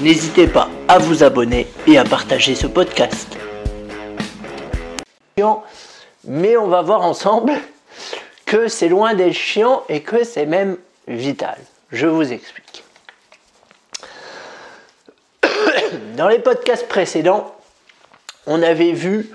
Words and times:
N'hésitez 0.00 0.48
pas 0.48 0.68
à 0.88 0.98
vous 0.98 1.22
abonner 1.22 1.66
et 1.86 1.98
à 1.98 2.04
partager 2.04 2.54
ce 2.54 2.66
podcast. 2.66 3.36
Mais 6.26 6.56
on 6.56 6.68
va 6.68 6.82
voir 6.82 7.02
ensemble 7.02 7.52
que 8.46 8.68
c'est 8.68 8.88
loin 8.88 9.14
d'être 9.14 9.34
chiant 9.34 9.84
et 9.88 10.00
que 10.00 10.24
c'est 10.24 10.46
même 10.46 10.78
vital. 11.06 11.56
Je 11.92 12.06
vous 12.06 12.32
explique. 12.32 12.82
Dans 16.16 16.28
les 16.28 16.38
podcasts 16.38 16.88
précédents, 16.88 17.54
on 18.46 18.62
avait 18.62 18.92
vu 18.92 19.30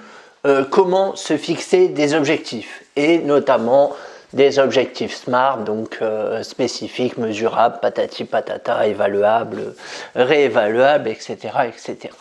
euh, 0.46 0.66
comment 0.66 1.16
se 1.16 1.38
fixer 1.38 1.90
des 1.90 2.14
objectifs 2.14 2.84
et 2.96 3.20
notamment 3.20 3.94
des 4.34 4.60
objectifs 4.60 5.16
SMART, 5.16 5.60
donc 5.60 5.98
euh, 6.02 6.44
spécifiques, 6.44 7.18
mesurables, 7.18 7.80
patati 7.82 8.26
patata, 8.26 8.88
évaluables, 8.88 9.76
réévaluables, 10.16 11.10
etc., 11.10 11.38
etc. 11.68 12.14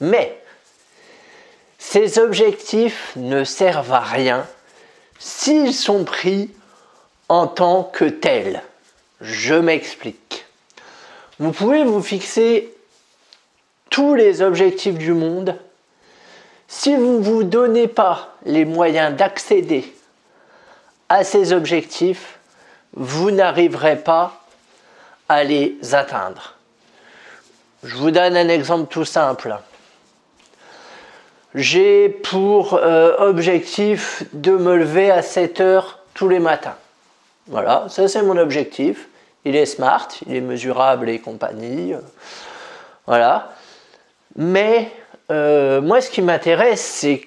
Mais 0.00 0.38
ces 1.78 2.18
objectifs 2.18 3.12
ne 3.16 3.44
servent 3.44 3.92
à 3.92 4.00
rien 4.00 4.46
s'ils 5.18 5.74
sont 5.74 6.04
pris 6.04 6.50
en 7.28 7.46
tant 7.46 7.84
que 7.84 8.04
tels. 8.04 8.62
Je 9.20 9.54
m'explique. 9.54 10.44
Vous 11.38 11.52
pouvez 11.52 11.84
vous 11.84 12.02
fixer 12.02 12.74
tous 13.90 14.14
les 14.14 14.42
objectifs 14.42 14.98
du 14.98 15.12
monde. 15.12 15.56
Si 16.66 16.96
vous 16.96 17.18
ne 17.18 17.22
vous 17.22 17.44
donnez 17.44 17.86
pas 17.86 18.34
les 18.44 18.64
moyens 18.64 19.16
d'accéder 19.16 19.93
à 21.08 21.24
ces 21.24 21.52
objectifs, 21.52 22.38
vous 22.94 23.30
n'arriverez 23.30 23.96
pas 23.96 24.44
à 25.28 25.44
les 25.44 25.78
atteindre. 25.94 26.54
Je 27.82 27.96
vous 27.96 28.10
donne 28.10 28.36
un 28.36 28.48
exemple 28.48 28.92
tout 28.92 29.04
simple. 29.04 29.56
J'ai 31.54 32.08
pour 32.08 32.74
euh, 32.74 33.16
objectif 33.18 34.24
de 34.32 34.52
me 34.52 34.76
lever 34.76 35.10
à 35.10 35.22
7 35.22 35.60
heures 35.60 36.00
tous 36.14 36.28
les 36.28 36.40
matins. 36.40 36.76
Voilà, 37.46 37.86
ça 37.88 38.08
c'est 38.08 38.22
mon 38.22 38.38
objectif. 38.38 39.08
Il 39.44 39.54
est 39.54 39.66
smart, 39.66 40.08
il 40.26 40.36
est 40.36 40.40
mesurable 40.40 41.10
et 41.10 41.18
compagnie. 41.18 41.94
Voilà. 43.06 43.52
Mais 44.36 44.90
euh, 45.30 45.80
moi, 45.80 46.00
ce 46.00 46.10
qui 46.10 46.22
m'intéresse, 46.22 46.80
c'est 46.80 47.22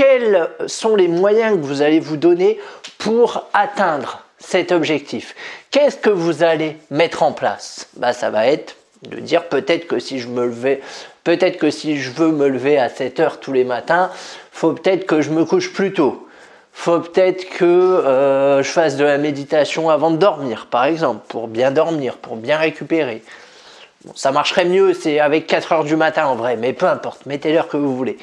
quels 0.00 0.48
sont 0.66 0.96
les 0.96 1.08
moyens 1.08 1.58
que 1.58 1.66
vous 1.66 1.82
allez 1.82 2.00
vous 2.00 2.16
donner 2.16 2.58
pour 2.96 3.46
atteindre 3.52 4.22
cet 4.38 4.72
objectif? 4.72 5.34
Qu'est-ce 5.70 5.98
que 5.98 6.08
vous 6.08 6.42
allez 6.42 6.78
mettre 6.90 7.22
en 7.22 7.32
place? 7.32 7.86
Bah, 7.98 8.14
Ça 8.14 8.30
va 8.30 8.46
être 8.46 8.76
de 9.02 9.20
dire 9.20 9.44
peut-être 9.44 9.86
que 9.86 9.98
si 9.98 10.18
je 10.18 10.28
me 10.28 10.46
levais, 10.46 10.80
peut-être 11.22 11.58
que 11.58 11.70
si 11.70 11.98
je 11.98 12.12
veux 12.12 12.32
me 12.32 12.48
lever 12.48 12.78
à 12.78 12.88
7 12.88 13.20
heures 13.20 13.40
tous 13.40 13.52
les 13.52 13.64
matins, 13.64 14.10
faut 14.52 14.72
peut-être 14.72 15.04
que 15.04 15.20
je 15.20 15.28
me 15.28 15.44
couche 15.44 15.70
plus 15.70 15.92
tôt. 15.92 16.26
Faut 16.72 17.00
peut-être 17.00 17.50
que 17.50 17.66
euh, 17.66 18.62
je 18.62 18.70
fasse 18.70 18.96
de 18.96 19.04
la 19.04 19.18
méditation 19.18 19.90
avant 19.90 20.10
de 20.10 20.16
dormir, 20.16 20.68
par 20.70 20.86
exemple, 20.86 21.26
pour 21.28 21.46
bien 21.46 21.72
dormir, 21.72 22.16
pour 22.16 22.36
bien 22.36 22.56
récupérer. 22.56 23.22
ça 24.14 24.32
marcherait 24.32 24.64
mieux, 24.64 24.94
c'est 24.94 25.20
avec 25.20 25.46
4 25.46 25.72
heures 25.72 25.84
du 25.84 25.96
matin 25.96 26.24
en 26.24 26.36
vrai, 26.36 26.56
mais 26.56 26.72
peu 26.72 26.86
importe, 26.86 27.26
mettez 27.26 27.52
l'heure 27.52 27.68
que 27.68 27.76
vous 27.76 27.94
voulez. 27.94 28.16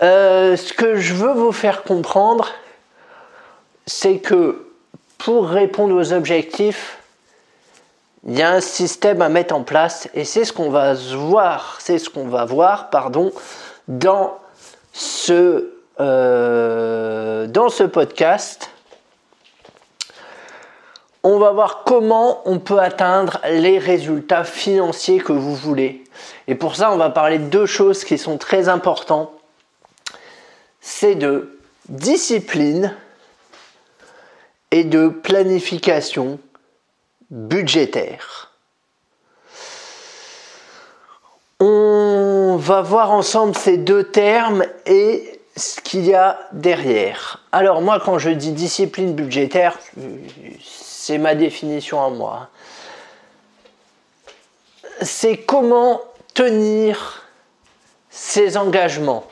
Euh, 0.00 0.56
ce 0.56 0.72
que 0.72 0.96
je 0.96 1.14
veux 1.14 1.32
vous 1.32 1.50
faire 1.50 1.82
comprendre, 1.82 2.48
c'est 3.86 4.18
que 4.18 4.66
pour 5.18 5.48
répondre 5.48 5.94
aux 5.94 6.12
objectifs, 6.12 6.98
il 8.24 8.38
y 8.38 8.42
a 8.42 8.52
un 8.52 8.60
système 8.60 9.22
à 9.22 9.28
mettre 9.28 9.54
en 9.54 9.62
place 9.62 10.08
et 10.14 10.24
c'est 10.24 10.44
ce 10.44 10.52
qu'on 10.52 10.70
va 10.70 10.94
voir, 10.94 11.78
c'est 11.80 11.98
ce 11.98 12.10
qu'on 12.10 12.28
va 12.28 12.44
voir, 12.44 12.90
pardon, 12.90 13.32
dans 13.88 14.38
ce, 14.92 15.72
euh, 15.98 17.46
dans 17.48 17.68
ce 17.68 17.82
podcast. 17.82 18.70
On 21.24 21.38
va 21.38 21.50
voir 21.50 21.82
comment 21.84 22.42
on 22.44 22.60
peut 22.60 22.78
atteindre 22.78 23.40
les 23.50 23.78
résultats 23.78 24.44
financiers 24.44 25.18
que 25.18 25.32
vous 25.32 25.56
voulez. 25.56 26.04
Et 26.46 26.54
pour 26.54 26.76
ça, 26.76 26.92
on 26.92 26.96
va 26.96 27.10
parler 27.10 27.38
de 27.38 27.46
deux 27.46 27.66
choses 27.66 28.04
qui 28.04 28.16
sont 28.16 28.38
très 28.38 28.68
importantes 28.68 29.30
c'est 30.88 31.16
de 31.16 31.60
discipline 31.90 32.96
et 34.70 34.84
de 34.84 35.08
planification 35.08 36.40
budgétaire. 37.30 38.54
On 41.60 42.56
va 42.58 42.80
voir 42.80 43.10
ensemble 43.10 43.54
ces 43.54 43.76
deux 43.76 44.04
termes 44.04 44.64
et 44.86 45.40
ce 45.56 45.80
qu'il 45.82 46.06
y 46.06 46.14
a 46.14 46.48
derrière. 46.52 47.42
Alors 47.52 47.82
moi 47.82 48.00
quand 48.02 48.18
je 48.18 48.30
dis 48.30 48.52
discipline 48.52 49.14
budgétaire, 49.14 49.78
c'est 50.64 51.18
ma 51.18 51.34
définition 51.34 52.02
à 52.02 52.08
moi. 52.08 52.48
C'est 55.02 55.36
comment 55.36 56.00
tenir 56.32 57.24
ses 58.08 58.56
engagements 58.56 59.26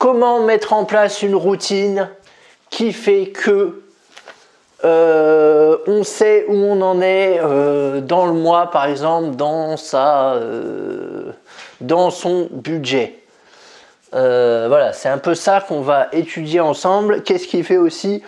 comment 0.00 0.40
mettre 0.40 0.72
en 0.72 0.86
place 0.86 1.22
une 1.22 1.36
routine 1.36 2.08
qui 2.70 2.92
fait 2.92 3.26
que 3.26 3.82
euh, 4.82 5.76
on 5.86 6.04
sait 6.04 6.46
où 6.48 6.54
on 6.54 6.80
en 6.80 7.02
est 7.02 7.38
euh, 7.38 8.00
dans 8.00 8.24
le 8.24 8.32
mois, 8.32 8.70
par 8.70 8.86
exemple, 8.86 9.36
dans, 9.36 9.76
sa, 9.76 10.32
euh, 10.32 11.30
dans 11.82 12.10
son 12.10 12.48
budget? 12.50 13.16
voilà, 14.12 14.92
c'est 14.92 15.10
un 15.10 15.18
peu 15.18 15.34
ça 15.34 15.60
qu'on 15.60 15.82
va 15.82 16.08
étudier 16.12 16.60
ensemble. 16.60 17.22
Qu'est-ce 17.22 17.46
qui 17.46 17.62
fait 17.62 17.76
aussi 17.76 18.22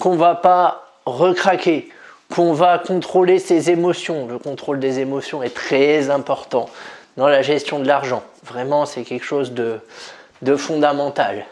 qu'on 0.00 0.16
va 0.16 0.34
pas 0.34 0.86
recraquer, 1.04 1.90
qu'on 2.34 2.54
va 2.54 2.78
contrôler 2.78 3.38
ses 3.38 3.70
émotions? 3.70 4.26
Le 4.26 4.38
contrôle 4.38 4.80
des 4.80 4.98
émotions 4.98 5.42
est 5.42 5.54
très 5.54 6.10
important 6.10 6.70
dans 7.18 7.28
la 7.28 7.42
gestion 7.42 7.78
de 7.78 7.86
l'argent. 7.86 8.22
Vraiment, 8.44 8.86
c'est 8.86 9.02
quelque 9.02 9.24
chose 9.24 9.52
de, 9.52 9.78
de 10.42 10.56
fondamental. 10.56 11.46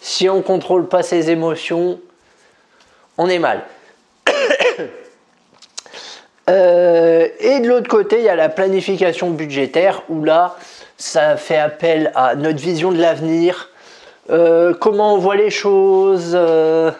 Si 0.00 0.28
on 0.28 0.36
ne 0.36 0.42
contrôle 0.42 0.88
pas 0.88 1.02
ses 1.02 1.30
émotions, 1.30 2.00
on 3.18 3.28
est 3.28 3.38
mal. 3.38 3.64
Euh, 6.48 7.28
et 7.38 7.60
de 7.60 7.68
l'autre 7.68 7.86
côté, 7.86 8.18
il 8.18 8.24
y 8.24 8.28
a 8.28 8.34
la 8.34 8.48
planification 8.48 9.30
budgétaire 9.30 10.02
où 10.08 10.24
là, 10.24 10.56
ça 10.96 11.36
fait 11.36 11.58
appel 11.58 12.10
à 12.16 12.34
notre 12.34 12.58
vision 12.58 12.90
de 12.90 13.00
l'avenir, 13.00 13.69
euh, 14.30 14.74
comment 14.74 15.14
on 15.14 15.18
voit 15.18 15.36
les 15.36 15.50
choses, 15.50 16.32
euh, 16.34 16.90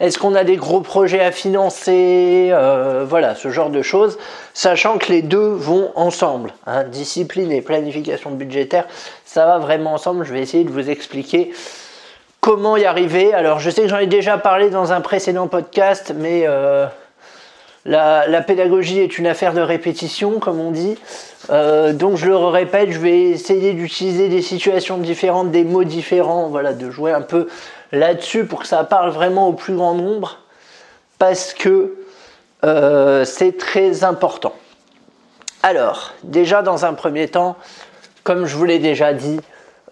est-ce 0.00 0.18
qu'on 0.18 0.34
a 0.34 0.44
des 0.44 0.56
gros 0.56 0.80
projets 0.80 1.20
à 1.20 1.32
financer, 1.32 2.52
voilà, 3.08 3.34
ce 3.34 3.50
genre 3.50 3.70
de 3.70 3.82
choses, 3.82 4.18
sachant 4.54 4.98
que 4.98 5.12
les 5.12 5.22
deux 5.22 5.48
vont 5.48 5.90
ensemble. 5.94 6.52
Hein. 6.66 6.84
discipline 6.84 7.52
et 7.52 7.62
planification 7.62 8.30
budgétaire, 8.30 8.86
ça 9.24 9.46
va 9.46 9.58
vraiment 9.58 9.94
ensemble. 9.94 10.24
Je 10.24 10.32
vais 10.32 10.40
essayer 10.40 10.64
de 10.64 10.70
vous 10.70 10.90
expliquer 10.90 11.52
comment 12.40 12.76
y 12.76 12.84
arriver. 12.84 13.34
Alors 13.34 13.58
je 13.58 13.70
sais 13.70 13.82
que 13.82 13.88
j'en 13.88 13.98
ai 13.98 14.06
déjà 14.06 14.38
parlé 14.38 14.70
dans 14.70 14.92
un 14.92 15.00
précédent 15.00 15.48
podcast, 15.48 16.14
mais 16.16 16.46
la, 17.86 18.42
pédagogie 18.42 19.00
est 19.00 19.18
une 19.18 19.26
affaire 19.26 19.54
de 19.54 19.60
répétition, 19.60 20.38
comme 20.40 20.60
on 20.60 20.70
dit. 20.70 20.98
Euh, 21.50 21.92
donc 21.92 22.16
je 22.16 22.26
le 22.26 22.36
répète, 22.36 22.90
je 22.90 22.98
vais 22.98 23.22
essayer 23.22 23.72
d'utiliser 23.72 24.28
des 24.28 24.42
situations 24.42 24.98
différentes, 24.98 25.50
des 25.50 25.64
mots 25.64 25.84
différents, 25.84 26.48
voilà, 26.48 26.72
de 26.72 26.90
jouer 26.90 27.12
un 27.12 27.22
peu 27.22 27.46
là-dessus 27.92 28.44
pour 28.44 28.60
que 28.60 28.66
ça 28.66 28.82
parle 28.84 29.10
vraiment 29.10 29.48
au 29.48 29.52
plus 29.52 29.76
grand 29.76 29.94
nombre, 29.94 30.40
parce 31.18 31.54
que 31.54 31.94
euh, 32.64 33.24
c'est 33.24 33.56
très 33.56 34.02
important. 34.02 34.54
Alors, 35.62 36.12
déjà 36.24 36.62
dans 36.62 36.84
un 36.84 36.94
premier 36.94 37.28
temps, 37.28 37.56
comme 38.24 38.46
je 38.46 38.56
vous 38.56 38.64
l'ai 38.64 38.80
déjà 38.80 39.12
dit, 39.12 39.40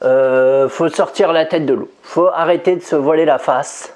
euh, 0.02 0.68
faut 0.68 0.88
sortir 0.88 1.32
la 1.32 1.46
tête 1.46 1.66
de 1.66 1.74
l'eau. 1.74 1.90
Faut 2.02 2.28
arrêter 2.28 2.74
de 2.74 2.82
se 2.82 2.96
voiler 2.96 3.24
la 3.24 3.38
face. 3.38 3.94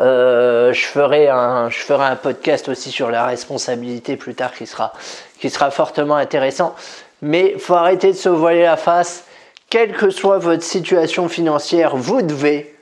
Euh, 0.00 0.72
je, 0.72 0.84
ferai 0.84 1.28
un, 1.28 1.70
podcast 2.16 2.68
aussi 2.68 2.90
sur 2.90 3.10
la 3.10 3.26
responsabilité 3.26 4.16
plus 4.16 4.34
tard 4.34 4.52
qui 4.52 4.66
sera, 4.66 5.70
fortement 5.70 6.16
intéressant. 6.16 6.76
Mais 7.20 7.58
faut 7.58 7.74
arrêter 7.74 8.12
de 8.12 8.16
se 8.16 8.28
voiler 8.28 8.62
la 8.62 8.76
face 8.76 9.24
quelle 9.70 9.92
que 9.92 10.10
soit 10.10 10.38
votre 10.38 10.62
situation 10.62 11.28
financière, 11.28 11.96
vous 11.96 12.22
devez 12.22 12.74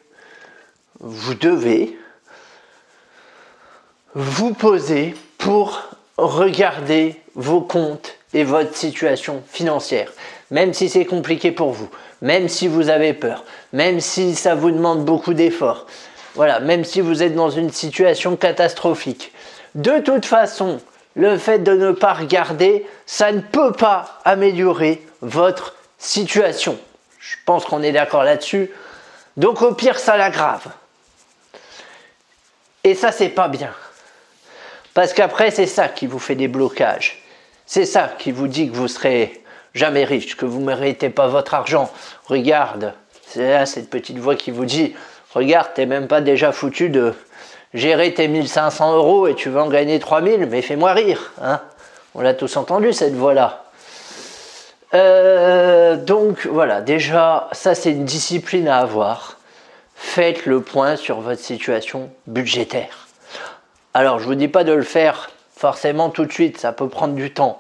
vous 4.15 4.55
poser 4.55 5.15
pour 5.39 5.83
regarder 6.17 7.21
vos 7.35 7.61
comptes 7.61 8.15
et 8.35 8.45
votre 8.45 8.75
situation 8.77 9.43
financière. 9.51 10.13
Même 10.51 10.73
si 10.75 10.89
c'est 10.89 11.05
compliqué 11.05 11.51
pour 11.51 11.73
vous, 11.73 11.91
même 12.23 12.49
si 12.49 12.69
vous 12.69 12.89
avez 12.89 13.13
peur, 13.13 13.45
même 13.73 14.01
si 14.01 14.35
ça 14.35 14.55
vous 14.55 14.71
demande 14.71 15.05
beaucoup 15.05 15.35
d'efforts, 15.35 15.87
voilà, 16.37 16.61
même 16.61 16.85
si 16.85 17.01
vous 17.01 17.23
êtes 17.23 17.35
dans 17.35 17.51
une 17.51 17.73
situation 17.73 18.37
catastrophique. 18.37 19.33
De 19.75 19.99
toute 20.01 20.27
façon, 20.27 20.81
le 21.15 21.39
fait 21.39 21.59
de 21.61 21.73
ne 21.73 21.93
pas 21.93 22.13
regarder, 22.13 22.87
ça 23.07 23.33
ne 23.33 23.41
peut 23.41 23.73
pas 23.73 24.21
améliorer 24.25 25.03
votre 25.23 25.75
situation. 25.99 26.79
Je 27.19 27.37
pense 27.47 27.65
qu'on 27.65 27.83
est 27.83 27.93
d'accord 27.93 28.23
là-dessus. 28.23 28.71
Donc 29.39 29.63
au 29.63 29.73
pire, 29.73 29.99
ça 29.99 30.19
l'aggrave. 30.19 30.67
Et 32.85 32.95
ça, 32.95 33.13
c'est 33.13 33.31
pas 33.31 33.49
bien. 33.49 33.73
Parce 34.93 35.15
qu'après, 35.15 35.51
c'est 35.51 35.67
ça 35.67 35.89
qui 35.89 36.07
vous 36.07 36.19
fait 36.19 36.35
des 36.35 36.49
blocages. 36.49 37.23
C'est 37.65 37.87
ça 37.87 38.15
qui 38.19 38.31
vous 38.31 38.47
dit 38.47 38.71
que 38.71 38.77
vous 38.77 38.89
serez 38.89 39.43
jamais 39.75 40.05
riche, 40.05 40.37
que 40.37 40.47
vous 40.47 40.61
ne 40.61 40.67
méritez 40.67 41.09
pas 41.11 41.29
votre 41.29 41.55
argent. 41.55 41.91
Regarde, 42.27 42.93
c'est 43.27 43.51
là 43.51 43.67
cette 43.67 43.91
petite 43.91 44.19
voix 44.19 44.37
qui 44.37 44.51
vous 44.51 44.67
dit 44.67 44.95
Regarde, 45.37 45.69
t'es 45.75 45.85
même 45.85 46.07
pas 46.07 46.23
déjà 46.23 46.51
foutu 46.51 46.89
de 46.89 47.13
gérer 47.75 48.15
tes 48.15 48.27
1500 48.27 48.97
euros 48.97 49.27
et 49.27 49.35
tu 49.35 49.51
vas 49.51 49.65
en 49.65 49.69
gagner 49.69 49.99
3000, 49.99 50.47
mais 50.47 50.63
fais-moi 50.63 50.95
rire. 50.95 51.35
Hein 51.43 51.61
On 52.15 52.23
l'a 52.23 52.33
tous 52.33 52.57
entendu 52.57 52.95
cette 52.95 53.13
voix-là. 53.13 53.65
Euh, 54.95 55.97
donc 55.97 56.47
voilà, 56.47 56.81
déjà, 56.81 57.51
ça 57.53 57.75
c'est 57.75 57.91
une 57.91 58.07
discipline 58.07 58.67
à 58.67 58.79
avoir. 58.79 59.37
Faites 59.95 60.47
le 60.47 60.63
point 60.63 60.97
sur 60.97 61.21
votre 61.21 61.43
situation 61.43 62.09
budgétaire. 62.27 63.07
Alors, 63.93 64.21
je 64.21 64.25
ne 64.25 64.29
vous 64.29 64.37
dis 64.37 64.49
pas 64.49 64.65
de 64.65 64.73
le 64.73 64.85
faire 64.85 65.29
forcément 65.55 66.09
tout 66.09 66.25
de 66.25 66.33
suite, 66.33 66.57
ça 66.57 66.73
peut 66.73 66.89
prendre 66.89 67.13
du 67.13 67.31
temps. 67.31 67.59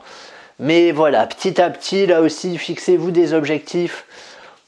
Mais 0.61 0.93
voilà, 0.93 1.27
petit 1.27 1.61
à 1.61 1.69
petit, 1.69 2.07
là 2.07 2.23
aussi, 2.23 2.57
fixez-vous 2.57 3.11
des 3.11 3.35
objectifs 3.35 4.07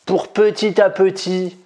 pour 0.04 0.28
petit 0.28 0.78
à 0.78 0.90
petit 0.90 1.56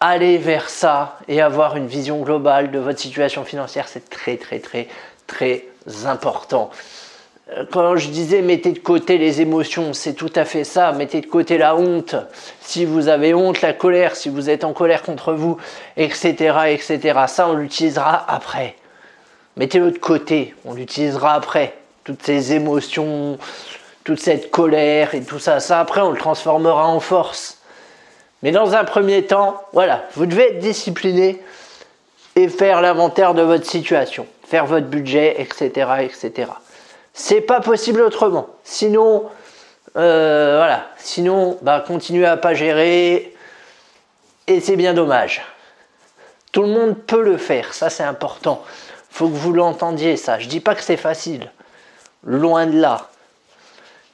aller 0.00 0.38
vers 0.38 0.70
ça 0.70 1.18
et 1.28 1.42
avoir 1.42 1.76
une 1.76 1.86
vision 1.86 2.22
globale 2.22 2.70
de 2.70 2.78
votre 2.78 2.98
situation 2.98 3.44
financière. 3.44 3.86
C'est 3.86 4.08
très, 4.08 4.38
très, 4.38 4.58
très, 4.58 4.88
très 5.26 5.66
important. 6.06 6.70
Euh, 7.56 7.64
quand 7.70 7.96
je 7.96 8.08
disais 8.08 8.40
mettez 8.40 8.72
de 8.72 8.78
côté 8.78 9.18
les 9.18 9.42
émotions, 9.42 9.92
c'est 9.92 10.14
tout 10.14 10.32
à 10.34 10.44
fait 10.46 10.64
ça. 10.64 10.92
Mettez 10.92 11.20
de 11.20 11.26
côté 11.26 11.58
la 11.58 11.76
honte. 11.76 12.16
Si 12.60 12.86
vous 12.86 13.08
avez 13.08 13.34
honte, 13.34 13.60
la 13.60 13.74
colère, 13.74 14.16
si 14.16 14.30
vous 14.30 14.48
êtes 14.48 14.64
en 14.64 14.72
colère 14.72 15.02
contre 15.02 15.34
vous, 15.34 15.58
etc., 15.96 16.34
etc. 16.68 17.20
Ça, 17.26 17.48
on 17.48 17.54
l'utilisera 17.54 18.24
après. 18.26 18.76
Mettez-le 19.56 19.90
de 19.90 19.98
côté, 19.98 20.54
on 20.64 20.72
l'utilisera 20.72 21.34
après. 21.34 21.74
Toutes 22.04 22.22
ces 22.22 22.54
émotions, 22.54 23.38
toute 24.04 24.20
cette 24.20 24.50
colère 24.50 25.14
et 25.14 25.22
tout 25.22 25.38
ça, 25.38 25.60
ça 25.60 25.80
après, 25.80 26.00
on 26.00 26.10
le 26.10 26.18
transformera 26.18 26.86
en 26.86 27.00
force. 27.00 27.59
Mais 28.42 28.52
dans 28.52 28.74
un 28.74 28.84
premier 28.84 29.26
temps, 29.26 29.62
voilà, 29.72 30.04
vous 30.14 30.26
devez 30.26 30.52
être 30.52 30.58
discipliné 30.58 31.42
et 32.36 32.48
faire 32.48 32.80
l'inventaire 32.80 33.34
de 33.34 33.42
votre 33.42 33.66
situation, 33.66 34.26
faire 34.46 34.66
votre 34.66 34.86
budget, 34.86 35.40
etc., 35.40 35.90
etc. 36.00 36.50
C'est 37.12 37.40
pas 37.40 37.60
possible 37.60 38.00
autrement. 38.00 38.48
Sinon, 38.64 39.28
euh, 39.96 40.56
voilà, 40.56 40.86
sinon, 40.96 41.58
bah, 41.62 41.84
continuez 41.86 42.26
à 42.26 42.36
pas 42.36 42.54
gérer 42.54 43.34
et 44.46 44.60
c'est 44.60 44.76
bien 44.76 44.94
dommage. 44.94 45.42
Tout 46.52 46.62
le 46.62 46.68
monde 46.68 46.96
peut 46.96 47.22
le 47.22 47.36
faire, 47.36 47.74
ça 47.74 47.90
c'est 47.90 48.02
important. 48.02 48.62
Faut 49.10 49.28
que 49.28 49.34
vous 49.34 49.52
l'entendiez 49.52 50.16
ça. 50.16 50.38
Je 50.38 50.48
dis 50.48 50.60
pas 50.60 50.74
que 50.74 50.82
c'est 50.82 50.96
facile, 50.96 51.50
loin 52.24 52.66
de 52.66 52.80
là. 52.80 53.08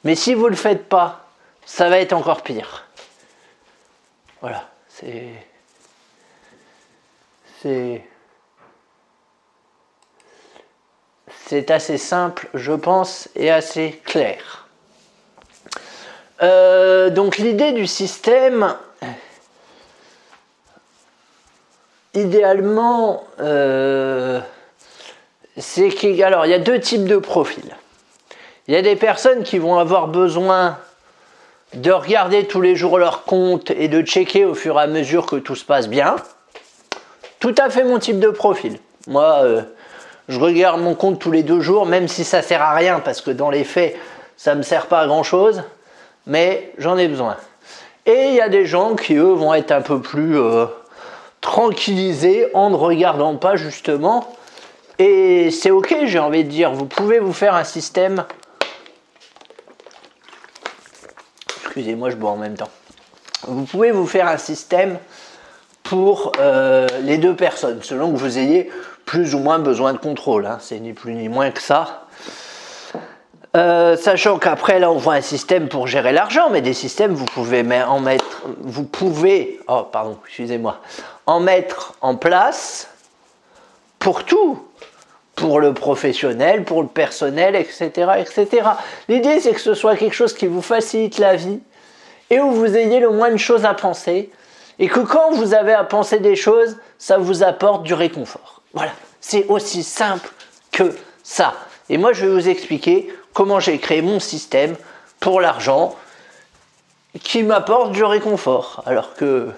Mais 0.03 0.15
si 0.15 0.33
vous 0.33 0.47
le 0.47 0.55
faites 0.55 0.87
pas, 0.89 1.25
ça 1.65 1.89
va 1.89 1.99
être 1.99 2.13
encore 2.13 2.41
pire. 2.41 2.86
Voilà, 4.41 4.69
c'est 4.87 5.33
c'est 11.45 11.71
assez 11.71 11.97
simple, 11.97 12.49
je 12.53 12.73
pense, 12.73 13.29
et 13.35 13.49
assez 13.51 13.99
clair. 14.05 14.67
Euh, 16.43 17.09
donc 17.09 17.37
l'idée 17.37 17.71
du 17.71 17.87
système, 17.87 18.75
idéalement, 22.13 23.23
euh, 23.39 24.39
c'est 25.57 25.89
qu'il 25.89 26.15
y 26.15 26.23
a 26.23 26.59
deux 26.59 26.79
types 26.79 27.05
de 27.05 27.17
profils. 27.17 27.75
Il 28.67 28.73
y 28.73 28.77
a 28.77 28.81
des 28.81 28.95
personnes 28.95 29.43
qui 29.43 29.57
vont 29.57 29.79
avoir 29.79 30.07
besoin 30.07 30.77
de 31.73 31.91
regarder 31.91 32.45
tous 32.45 32.61
les 32.61 32.75
jours 32.75 32.97
leur 32.97 33.23
compte 33.23 33.71
et 33.71 33.87
de 33.87 34.01
checker 34.01 34.45
au 34.45 34.53
fur 34.53 34.79
et 34.79 34.83
à 34.83 34.87
mesure 34.87 35.25
que 35.25 35.35
tout 35.35 35.55
se 35.55 35.65
passe 35.65 35.87
bien. 35.87 36.15
Tout 37.39 37.55
à 37.57 37.69
fait 37.69 37.83
mon 37.83 37.99
type 37.99 38.19
de 38.19 38.29
profil. 38.29 38.79
Moi, 39.07 39.39
euh, 39.43 39.61
je 40.27 40.39
regarde 40.39 40.81
mon 40.81 40.95
compte 40.95 41.19
tous 41.19 41.31
les 41.31 41.43
deux 41.43 41.59
jours, 41.59 41.85
même 41.85 42.07
si 42.07 42.23
ça 42.23 42.41
sert 42.41 42.61
à 42.61 42.73
rien, 42.73 42.99
parce 42.99 43.21
que 43.21 43.31
dans 43.31 43.49
les 43.49 43.63
faits, 43.63 43.95
ça 44.35 44.53
ne 44.53 44.59
me 44.59 44.63
sert 44.63 44.87
pas 44.87 45.01
à 45.01 45.07
grand 45.07 45.23
chose, 45.23 45.63
mais 46.25 46.71
j'en 46.77 46.97
ai 46.97 47.07
besoin. 47.07 47.37
Et 48.05 48.29
il 48.29 48.35
y 48.35 48.41
a 48.41 48.49
des 48.49 48.65
gens 48.65 48.95
qui, 48.95 49.15
eux, 49.15 49.33
vont 49.33 49.53
être 49.53 49.71
un 49.71 49.81
peu 49.81 50.01
plus 50.01 50.39
euh, 50.39 50.65
tranquillisés 51.41 52.47
en 52.53 52.69
ne 52.69 52.75
regardant 52.75 53.35
pas 53.35 53.55
justement. 53.55 54.27
Et 54.99 55.51
c'est 55.51 55.71
ok, 55.71 55.95
j'ai 56.05 56.19
envie 56.19 56.43
de 56.43 56.49
dire, 56.49 56.71
vous 56.71 56.85
pouvez 56.85 57.19
vous 57.19 57.33
faire 57.33 57.53
un 57.53 57.63
système 57.63 58.25
Excusez-moi, 61.77 62.09
je 62.09 62.15
bois 62.15 62.31
en 62.31 62.37
même 62.37 62.57
temps. 62.57 62.71
Vous 63.43 63.65
pouvez 63.65 63.91
vous 63.91 64.07
faire 64.07 64.27
un 64.27 64.39
système 64.39 64.97
pour 65.83 66.31
euh, 66.39 66.87
les 67.03 67.19
deux 67.19 67.35
personnes, 67.35 67.83
selon 67.83 68.11
que 68.11 68.17
vous 68.17 68.39
ayez 68.39 68.71
plus 69.05 69.35
ou 69.35 69.37
moins 69.37 69.59
besoin 69.59 69.93
de 69.93 69.99
contrôle. 69.99 70.47
Hein. 70.47 70.57
C'est 70.59 70.79
ni 70.79 70.93
plus 70.93 71.13
ni 71.13 71.29
moins 71.29 71.51
que 71.51 71.61
ça. 71.61 72.07
Euh, 73.55 73.95
sachant 73.95 74.39
qu'après 74.39 74.79
là 74.79 74.89
on 74.89 74.97
voit 74.97 75.13
un 75.13 75.21
système 75.21 75.69
pour 75.69 75.85
gérer 75.85 76.13
l'argent, 76.13 76.49
mais 76.49 76.61
des 76.61 76.73
systèmes 76.73 77.13
vous 77.13 77.25
pouvez 77.25 77.63
en 77.83 77.99
mettre, 77.99 78.41
vous 78.59 78.83
pouvez, 78.83 79.59
oh 79.67 79.83
pardon, 79.83 80.17
excusez-moi, 80.25 80.79
en 81.27 81.39
mettre 81.39 81.93
en 82.01 82.15
place 82.15 82.89
pour 83.99 84.23
tout, 84.23 84.63
pour 85.35 85.59
le 85.59 85.75
professionnel, 85.75 86.63
pour 86.63 86.81
le 86.81 86.87
personnel, 86.87 87.55
etc., 87.55 88.13
etc. 88.17 88.67
L'idée 89.09 89.39
c'est 89.39 89.53
que 89.53 89.61
ce 89.61 89.75
soit 89.75 89.95
quelque 89.95 90.15
chose 90.15 90.33
qui 90.33 90.47
vous 90.47 90.63
facilite 90.63 91.19
la 91.19 91.35
vie 91.35 91.59
et 92.29 92.39
où 92.39 92.51
vous 92.51 92.75
ayez 92.75 92.99
le 92.99 93.09
moins 93.09 93.31
de 93.31 93.37
choses 93.37 93.65
à 93.65 93.73
penser 93.73 94.31
et 94.79 94.87
que 94.87 94.99
quand 94.99 95.31
vous 95.31 95.53
avez 95.53 95.73
à 95.73 95.83
penser 95.83 96.19
des 96.19 96.35
choses, 96.35 96.77
ça 96.97 97.17
vous 97.17 97.43
apporte 97.43 97.83
du 97.83 97.93
réconfort. 97.93 98.61
Voilà, 98.73 98.91
c'est 99.21 99.45
aussi 99.47 99.83
simple 99.83 100.29
que 100.71 100.95
ça. 101.23 101.53
Et 101.89 101.97
moi, 101.97 102.13
je 102.13 102.25
vais 102.25 102.31
vous 102.31 102.49
expliquer 102.49 103.11
comment 103.33 103.59
j'ai 103.59 103.79
créé 103.79 104.01
mon 104.01 104.19
système 104.19 104.75
pour 105.19 105.41
l'argent 105.41 105.95
qui 107.23 107.43
m'apporte 107.43 107.91
du 107.91 108.03
réconfort. 108.03 108.83
Alors 108.85 109.15
que 109.15 109.49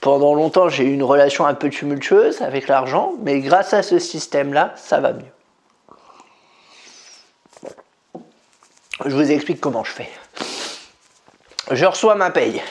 pendant 0.00 0.34
longtemps, 0.34 0.68
j'ai 0.68 0.84
eu 0.84 0.92
une 0.92 1.02
relation 1.02 1.46
un 1.46 1.54
peu 1.54 1.70
tumultueuse 1.70 2.42
avec 2.42 2.68
l'argent, 2.68 3.14
mais 3.22 3.40
grâce 3.40 3.72
à 3.72 3.82
ce 3.82 3.98
système-là, 3.98 4.74
ça 4.76 5.00
va 5.00 5.12
mieux. 5.12 5.24
Je 9.04 9.14
vous 9.14 9.32
explique 9.32 9.60
comment 9.60 9.82
je 9.82 9.90
fais 9.90 10.08
je 11.74 11.84
reçois 11.84 12.14
ma 12.14 12.30
paye. 12.30 12.62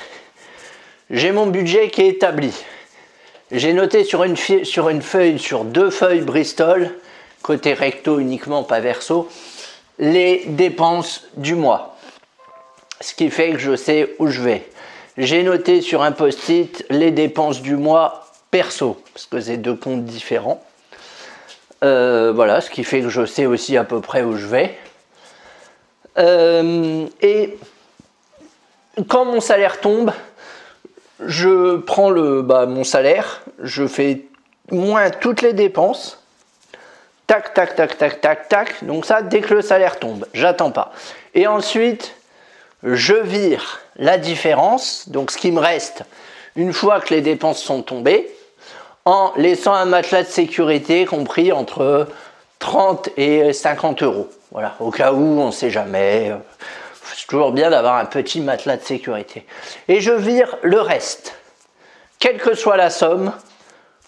J'ai 1.10 1.32
mon 1.32 1.48
budget 1.48 1.90
qui 1.90 2.02
est 2.02 2.08
établi. 2.08 2.54
J'ai 3.52 3.74
noté 3.74 4.04
sur 4.04 4.24
une, 4.24 4.36
sur 4.36 4.90
une 4.90 5.02
feuille, 5.02 5.38
sur 5.38 5.64
deux 5.64 5.90
feuilles 5.90 6.22
Bristol, 6.22 6.92
côté 7.42 7.74
recto 7.74 8.20
uniquement, 8.20 8.64
pas 8.64 8.80
verso, 8.80 9.30
les 10.00 10.46
dépenses 10.48 11.26
du 11.38 11.56
mois. 11.56 11.96
Ce 13.02 13.14
qui 13.14 13.30
fait 13.30 13.52
que 13.52 13.60
je 13.60 13.76
sais 13.76 14.16
où 14.20 14.28
je 14.28 14.42
vais. 14.42 14.68
J'ai 15.18 15.44
noté 15.44 15.82
sur 15.82 16.02
un 16.02 16.12
post-it 16.12 16.86
les 16.90 17.12
dépenses 17.12 17.62
du 17.62 17.76
mois 17.76 18.26
perso, 18.50 19.02
parce 19.14 19.26
que 19.26 19.40
c'est 19.40 19.58
deux 19.58 19.76
comptes 19.76 20.06
différents. 20.06 20.64
Euh, 21.84 22.32
voilà, 22.34 22.62
ce 22.62 22.70
qui 22.70 22.84
fait 22.84 23.02
que 23.02 23.10
je 23.10 23.26
sais 23.26 23.46
aussi 23.46 23.78
à 23.78 23.84
peu 23.84 24.00
près 24.00 24.24
où 24.24 24.38
je 24.38 24.48
vais. 24.48 24.76
Euh, 26.18 27.06
et 27.22 27.58
quand 29.08 29.26
mon 29.26 29.40
salaire 29.40 29.80
tombe, 29.80 30.12
je 31.26 31.78
prends 31.78 32.10
le, 32.10 32.42
bah, 32.42 32.66
mon 32.66 32.84
salaire, 32.84 33.42
je 33.62 33.88
fais 33.88 34.26
moins 34.72 35.10
toutes 35.10 35.42
les 35.42 35.54
dépenses. 35.54 36.24
Tac, 37.28 37.54
tac, 37.54 37.76
tac, 37.76 37.98
tac, 37.98 38.22
tac, 38.22 38.50
tac. 38.50 38.84
Donc 38.84 39.06
ça, 39.06 39.22
dès 39.22 39.42
que 39.42 39.54
le 39.54 39.62
salaire 39.62 40.00
tombe, 40.00 40.26
j'attends 40.34 40.72
pas. 40.72 40.92
Et 41.34 41.48
ensuite, 41.48 42.16
je 42.84 43.16
vire 43.16 43.80
la 43.96 44.18
différence, 44.18 45.10
donc 45.10 45.32
ce 45.32 45.38
qui 45.38 45.52
me 45.52 45.60
reste 45.60 46.04
une 46.56 46.74
fois 46.74 47.00
que 47.00 47.14
les 47.14 47.22
dépenses 47.22 47.64
sont 47.64 47.82
tombées, 47.82 48.30
en 49.06 49.32
laissant 49.36 49.74
un 49.74 49.86
matelas 49.86 50.24
de 50.24 50.28
sécurité 50.28 51.06
compris 51.06 51.52
entre 51.52 52.08
30 52.60 53.10
et 53.18 53.52
50 53.52 54.04
euros. 54.04 54.30
Voilà, 54.52 54.76
au 54.80 54.92
cas 54.92 55.12
où 55.14 55.40
on 55.42 55.48
ne 55.48 55.52
sait 55.52 55.72
jamais. 55.72 56.32
C'est 57.16 57.28
toujours 57.28 57.52
bien 57.52 57.70
d'avoir 57.70 57.98
un 57.98 58.06
petit 58.06 58.42
matelas 58.42 58.78
de 58.78 58.84
sécurité. 58.84 59.46
Et 59.88 60.02
je 60.02 60.12
vire 60.12 60.58
le 60.62 60.80
reste. 60.80 61.36
Quelle 62.20 62.38
que 62.38 62.56
soit 62.56 62.78
la 62.78 62.90
somme, 62.90 63.34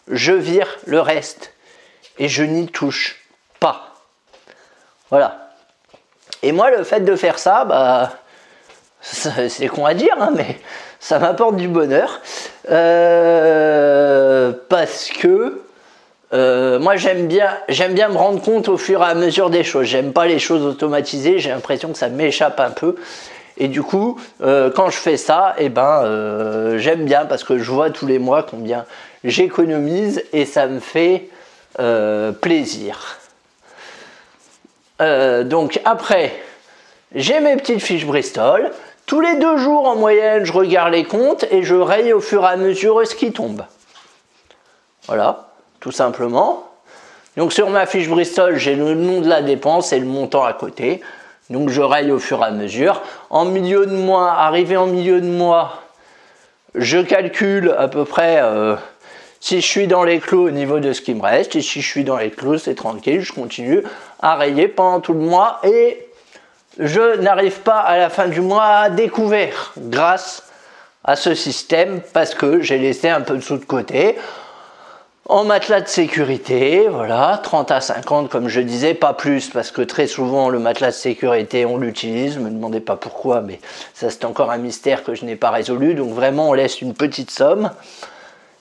je 0.08 0.32
vire 0.32 0.78
le 0.86 1.02
reste. 1.02 1.54
Et 2.18 2.30
je 2.30 2.44
n'y 2.44 2.68
touche 2.68 3.22
pas. 3.60 3.94
Voilà. 5.10 5.52
Et 6.42 6.52
moi, 6.52 6.72
le 6.72 6.84
fait 6.84 7.02
de 7.02 7.16
faire 7.16 7.40
ça, 7.40 7.66
bah, 7.66 8.14
c'est 9.02 9.68
con 9.68 9.86
à 9.86 9.94
dire, 9.94 10.16
hein, 10.20 10.32
mais 10.36 10.60
ça 11.00 11.20
m'apporte 11.20 11.58
du 11.58 11.68
bonheur. 11.68 12.22
Euh, 12.70 14.54
parce 14.70 15.10
que 15.10 15.65
euh, 16.36 16.80
moi 16.80 16.98
j'aime 16.98 17.28
bien, 17.28 17.50
j'aime 17.70 17.94
bien 17.94 18.10
me 18.10 18.18
rendre 18.18 18.42
compte 18.42 18.68
au 18.68 18.78
fur 18.78 19.02
et 19.02 19.06
à 19.06 19.16
mesure 19.16 19.50
des 19.50 19.64
choses. 19.64 19.86
J'aime 19.86 20.12
pas 20.12 20.26
les 20.26 20.40
choses 20.40 20.66
automatisées, 20.66 21.40
j'ai 21.40 21.50
l'impression 21.50 21.92
que 21.92 21.98
ça 21.98 22.10
m'échappe 22.10 22.60
un 22.60 22.72
peu. 22.72 22.96
Et 23.58 23.70
du 23.70 23.82
coup, 23.82 24.20
euh, 24.42 24.70
quand 24.70 24.90
je 24.90 24.98
fais 24.98 25.16
ça, 25.16 25.56
eh 25.58 25.70
ben, 25.70 26.78
j'aime 26.78 27.06
bien 27.06 27.26
parce 27.26 27.46
que 27.46 27.58
je 27.58 27.72
vois 27.72 27.90
tous 27.90 28.06
les 28.06 28.20
mois 28.20 28.44
combien 28.44 28.86
j'économise 29.24 30.24
et 30.34 30.46
ça 30.46 30.68
me 30.68 30.80
fait 30.80 31.30
plaisir. 32.42 33.18
donc 35.00 35.80
après, 35.86 36.34
j'ai 37.14 37.40
mes 37.40 37.56
petites 37.56 37.82
fiches 37.82 38.06
Bristol. 38.06 38.72
Tous 39.06 39.22
les 39.22 39.36
deux 39.36 39.58
jours 39.58 39.88
en 39.88 39.96
moyenne, 39.96 40.46
je 40.46 40.52
regarde 40.52 40.92
les 40.92 41.04
comptes 41.04 41.46
et 41.52 41.64
je 41.64 41.76
raye 41.76 42.12
au 42.12 42.20
fur 42.20 42.44
et 42.44 42.48
à 42.48 42.58
mesure 42.58 43.06
ce 43.06 43.16
qui 43.16 43.32
tombe. 43.32 43.64
Voilà, 45.08 45.45
tout 45.86 45.92
simplement. 45.92 46.68
Donc 47.38 47.54
sur 47.54 47.70
ma 47.70 47.86
fiche 47.86 48.10
Bristol, 48.10 48.58
j'ai 48.58 48.74
le 48.74 48.96
nom 48.96 49.22
de 49.22 49.30
la 49.30 49.44
dépense 49.44 49.94
et 49.94 50.00
le 50.00 50.08
montant 50.08 50.44
à 50.44 50.54
côté. 50.54 51.00
Donc 51.52 51.70
je 51.70 51.80
raye 51.80 52.12
au 52.12 52.18
fur 52.18 52.42
et 52.42 52.46
à 52.46 52.50
mesure. 52.50 53.04
En 53.30 53.46
milieu 53.46 53.86
de 53.86 53.96
mois, 53.96 54.32
arrivé 54.32 54.78
en 54.78 54.88
milieu 54.88 55.22
de 55.22 55.28
mois, 55.28 55.84
je 56.74 56.98
calcule 56.98 57.76
à 57.78 57.88
peu 57.88 58.04
près 58.04 58.40
euh, 58.42 58.76
si 59.40 59.62
je 59.62 59.68
suis 59.68 59.86
dans 59.86 60.04
les 60.04 60.18
clous 60.18 60.48
au 60.48 60.50
niveau 60.50 60.80
de 60.80 60.92
ce 60.92 61.02
qui 61.02 61.14
me 61.14 61.22
reste. 61.22 61.56
Et 61.56 61.62
si 61.62 61.84
je 61.84 61.88
suis 61.88 62.04
dans 62.04 62.18
les 62.18 62.32
clous, 62.32 62.58
c'est 62.58 62.74
tranquille, 62.74 63.22
je 63.22 63.34
continue 63.34 63.84
à 64.24 64.38
rayer 64.38 64.68
pendant 64.68 65.02
tout 65.02 65.14
le 65.14 65.20
mois 65.20 65.60
et 65.64 66.08
je 66.80 67.18
n'arrive 67.18 67.60
pas 67.60 67.78
à 67.78 68.00
la 68.00 68.10
fin 68.10 68.28
du 68.28 68.42
mois 68.42 68.66
à 68.66 68.90
découvert 68.90 69.72
grâce 69.78 70.50
à 71.04 71.16
ce 71.16 71.36
système 71.36 72.02
parce 72.12 72.34
que 72.34 72.60
j'ai 72.62 72.80
laissé 72.80 73.08
un 73.08 73.22
peu 73.22 73.36
de 73.36 73.42
sous 73.42 73.58
de 73.58 73.66
côté 73.66 74.16
en 75.28 75.44
matelas 75.44 75.82
de 75.82 75.88
sécurité, 75.88 76.88
voilà, 76.88 77.40
30 77.42 77.72
à 77.72 77.82
50 77.82 78.30
comme 78.30 78.48
je 78.48 78.62
disais, 78.62 78.94
pas 78.94 79.14
plus 79.14 79.50
parce 79.50 79.72
que 79.72 79.82
très 79.82 80.06
souvent 80.06 80.50
le 80.50 80.60
matelas 80.60 80.92
de 80.92 80.96
sécurité 80.96 81.66
on 81.66 81.78
l'utilise, 81.78 82.38
me 82.38 82.50
demandez 82.50 82.80
pas 82.80 82.96
pourquoi 82.96 83.42
mais 83.42 83.60
ça 83.96 84.12
c'est 84.12 84.24
encore 84.24 84.52
un 84.52 84.58
mystère 84.58 85.04
que 85.04 85.16
je 85.16 85.26
n'ai 85.26 85.36
pas 85.36 85.50
résolu 85.50 85.96
donc 85.96 86.14
vraiment 86.14 86.50
on 86.50 86.54
laisse 86.54 86.82
une 86.82 86.94
petite 86.94 87.32
somme. 87.32 87.72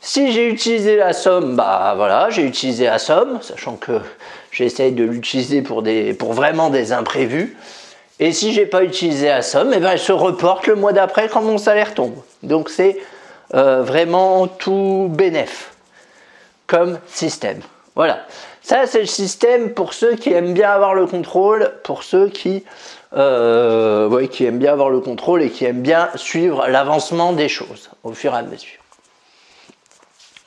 Si 0.00 0.32
j'ai 0.32 0.50
utilisé 0.50 0.96
la 0.96 1.14
somme, 1.14 1.56
bah 1.56 1.94
voilà, 1.96 2.28
j'ai 2.28 2.42
utilisé 2.42 2.84
la 2.84 2.98
somme, 2.98 3.38
sachant 3.40 3.76
que 3.76 4.00
j'essaye 4.50 4.92
de 4.92 5.02
l'utiliser 5.02 5.62
pour, 5.62 5.82
vraiment 6.34 6.68
des 6.68 6.92
imprévus. 6.92 7.56
Et 8.20 8.32
si 8.32 8.52
j'ai 8.52 8.66
pas 8.66 8.84
utilisé 8.84 9.28
la 9.28 9.40
somme, 9.40 9.72
eh 9.74 9.80
ben, 9.80 9.92
elle 9.92 9.98
se 9.98 10.12
reporte 10.12 10.66
le 10.66 10.74
mois 10.74 10.92
d'après 10.92 11.28
quand 11.28 11.40
mon 11.40 11.56
salaire 11.56 11.94
tombe. 11.94 12.16
Donc 12.42 12.68
c'est 12.68 12.98
euh, 13.54 13.82
vraiment 13.82 14.46
tout 14.46 15.08
bénéf 15.10 15.73
comme 16.66 16.98
système. 17.06 17.60
Voilà. 17.94 18.26
Ça, 18.62 18.86
c'est 18.86 19.00
le 19.00 19.06
système 19.06 19.74
pour 19.74 19.92
ceux 19.92 20.16
qui 20.16 20.32
aiment 20.32 20.54
bien 20.54 20.70
avoir 20.70 20.94
le 20.94 21.06
contrôle, 21.06 21.72
pour 21.84 22.02
ceux 22.02 22.28
qui, 22.28 22.64
euh, 23.14 24.26
qui 24.28 24.46
aiment 24.46 24.58
bien 24.58 24.72
avoir 24.72 24.90
le 24.90 25.00
contrôle 25.00 25.42
et 25.42 25.50
qui 25.50 25.64
aiment 25.64 25.82
bien 25.82 26.08
suivre 26.14 26.66
l'avancement 26.66 27.32
des 27.32 27.48
choses 27.48 27.90
au 28.02 28.12
fur 28.12 28.34
et 28.34 28.38
à 28.38 28.42
mesure. 28.42 28.80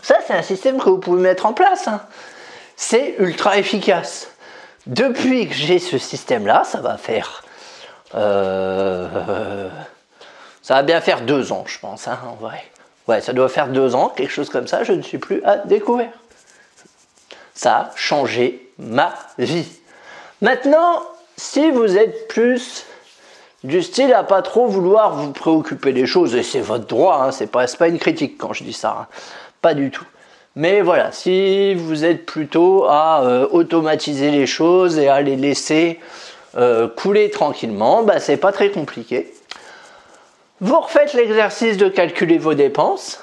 Ça, 0.02 0.18
c'est 0.26 0.34
un 0.34 0.42
système 0.42 0.78
que 0.78 0.90
vous 0.90 0.98
pouvez 0.98 1.22
mettre 1.22 1.46
en 1.46 1.54
place. 1.54 1.88
Hein. 1.88 2.02
C'est 2.76 3.16
ultra 3.20 3.58
efficace. 3.58 4.30
Depuis 4.88 5.48
que 5.48 5.54
j'ai 5.54 5.80
ce 5.80 5.98
système-là, 5.98 6.64
ça 6.64 6.80
va 6.80 6.98
faire 6.98 7.44
euh, 8.16 9.70
ça 10.62 10.76
va 10.76 10.84
bien 10.84 11.02
faire 11.02 11.22
deux 11.22 11.52
ans, 11.52 11.64
je 11.68 11.80
pense, 11.80 12.08
hein, 12.08 12.20
en 12.26 12.36
vrai. 12.36 12.64
Ouais, 13.08 13.22
ça 13.22 13.34
doit 13.34 13.50
faire 13.50 13.70
deux 13.70 13.96
ans, 13.96 14.10
quelque 14.10 14.32
chose 14.32 14.50
comme 14.50 14.68
ça, 14.68 14.84
je 14.84 14.92
ne 14.92 15.02
suis 15.02 15.18
plus 15.18 15.42
à 15.44 15.58
découvert. 15.58 16.12
Ça 17.54 17.76
a 17.76 17.92
changé 17.96 18.70
ma 18.78 19.14
vie. 19.38 19.68
Maintenant, 20.42 21.02
si 21.38 21.72
vous 21.72 21.98
êtes 21.98 22.28
plus 22.28 22.86
du 23.64 23.82
style 23.82 24.14
à 24.14 24.24
pas 24.24 24.42
trop 24.42 24.68
vouloir 24.68 25.16
vous 25.16 25.32
préoccuper 25.32 25.94
des 25.94 26.06
choses, 26.06 26.36
et 26.36 26.44
c'est 26.44 26.60
votre 26.60 26.86
droit, 26.86 27.24
hein, 27.24 27.32
c'est 27.32 27.48
pas, 27.48 27.66
pas 27.66 27.88
une 27.88 27.98
critique 27.98 28.38
quand 28.38 28.54
je 28.54 28.64
dis 28.64 28.74
ça, 28.74 28.98
hein, 29.02 29.08
pas 29.62 29.74
du 29.74 29.90
tout. 29.90 30.06
Mais 30.56 30.82
voilà, 30.82 31.12
si 31.12 31.76
vous 31.76 32.04
êtes 32.04 32.26
plutôt 32.26 32.86
à 32.86 33.22
euh, 33.24 33.48
automatiser 33.52 34.32
les 34.32 34.48
choses 34.48 34.98
et 34.98 35.08
à 35.08 35.22
les 35.22 35.36
laisser 35.36 36.00
euh, 36.58 36.88
couler 36.88 37.30
tranquillement, 37.30 38.04
bah, 38.04 38.20
c'est 38.20 38.38
pas 38.38 38.52
très 38.52 38.72
compliqué. 38.72 39.32
Vous 40.60 40.80
refaites 40.80 41.14
l'exercice 41.14 41.78
de 41.78 41.88
calculer 41.88 42.38
vos 42.38 42.56
dépenses. 42.56 43.20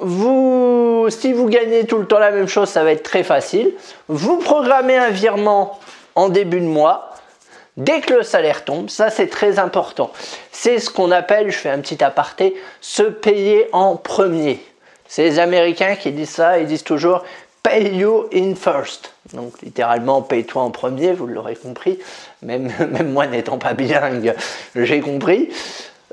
Si 0.00 1.32
vous 1.32 1.46
gagnez 1.48 1.84
tout 1.86 1.98
le 1.98 2.06
temps 2.06 2.18
la 2.18 2.30
même 2.30 2.48
chose, 2.48 2.68
ça 2.68 2.84
va 2.84 2.92
être 2.92 3.02
très 3.02 3.22
facile. 3.22 3.74
Vous 4.08 4.38
programmez 4.38 4.96
un 4.96 5.10
virement 5.10 5.78
en 6.14 6.28
début 6.28 6.60
de 6.60 6.66
mois. 6.66 7.14
Dès 7.76 8.00
que 8.00 8.14
le 8.14 8.22
salaire 8.22 8.64
tombe, 8.64 8.90
ça 8.90 9.10
c'est 9.10 9.28
très 9.28 9.58
important. 9.58 10.10
C'est 10.50 10.78
ce 10.78 10.90
qu'on 10.90 11.10
appelle, 11.10 11.50
je 11.50 11.58
fais 11.58 11.70
un 11.70 11.80
petit 11.80 12.02
aparté, 12.02 12.56
se 12.80 13.02
payer 13.02 13.68
en 13.72 13.96
premier. 13.96 14.60
C'est 15.06 15.22
les 15.22 15.38
Américains 15.38 15.94
qui 15.94 16.10
disent 16.10 16.30
ça, 16.30 16.58
ils 16.58 16.66
disent 16.66 16.82
toujours 16.82 17.24
pay 17.62 17.96
you 17.96 18.28
in 18.32 18.54
first. 18.54 19.12
Donc 19.32 19.60
littéralement, 19.62 20.22
paye-toi 20.22 20.62
en 20.62 20.70
premier, 20.70 21.12
vous 21.12 21.26
l'aurez 21.26 21.56
compris. 21.56 21.98
Même, 22.42 22.70
moi 23.06 23.26
n'étant 23.26 23.58
pas 23.58 23.74
bilingue, 23.74 24.34
j'ai 24.74 25.00
compris. 25.00 25.50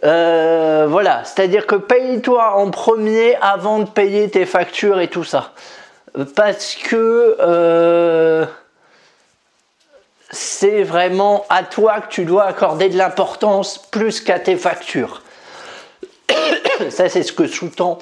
Euh, 0.03 0.87
voilà, 0.89 1.23
c'est-à-dire 1.23 1.65
que 1.65 1.75
paye-toi 1.75 2.55
en 2.55 2.69
premier 2.69 3.35
avant 3.37 3.79
de 3.79 3.89
payer 3.89 4.29
tes 4.29 4.45
factures 4.45 4.99
et 4.99 5.07
tout 5.07 5.23
ça. 5.23 5.53
Parce 6.35 6.75
que 6.75 7.37
euh, 7.39 8.45
c'est 10.31 10.83
vraiment 10.83 11.45
à 11.49 11.63
toi 11.63 12.01
que 12.01 12.09
tu 12.09 12.25
dois 12.25 12.45
accorder 12.45 12.89
de 12.89 12.97
l'importance 12.97 13.77
plus 13.77 14.21
qu'à 14.21 14.39
tes 14.39 14.57
factures. 14.57 15.23
ça, 16.89 17.09
c'est 17.09 17.23
ce 17.23 17.33
que 17.33 17.47
sous-tend 17.47 17.99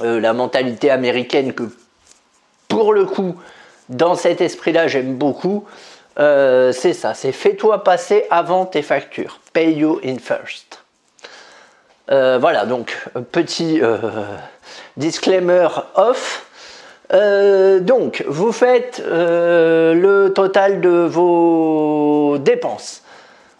euh, 0.00 0.20
la 0.20 0.32
mentalité 0.32 0.90
américaine 0.90 1.52
que 1.52 1.64
pour 2.72 2.94
le 2.94 3.04
coup, 3.04 3.36
dans 3.90 4.14
cet 4.14 4.40
esprit-là, 4.40 4.88
j'aime 4.88 5.16
beaucoup. 5.16 5.66
Euh, 6.18 6.72
c'est 6.72 6.94
ça, 6.94 7.12
c'est 7.12 7.30
fais-toi 7.30 7.84
passer 7.84 8.24
avant 8.30 8.64
tes 8.64 8.80
factures. 8.80 9.40
Pay 9.52 9.74
you 9.74 10.00
in 10.02 10.16
first. 10.16 10.82
Euh, 12.10 12.38
voilà, 12.40 12.64
donc 12.64 12.96
petit 13.30 13.80
euh, 13.82 13.98
disclaimer 14.96 15.68
off. 15.96 16.46
donc, 17.10 18.24
vous 18.26 18.52
faites 18.52 19.02
le 19.06 20.28
total 20.28 20.80
de 20.80 20.88
vos 20.88 22.38
dépenses. 22.38 23.02